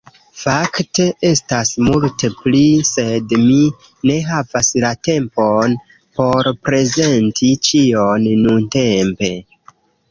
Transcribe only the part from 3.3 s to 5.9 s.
mi ne havas la tempon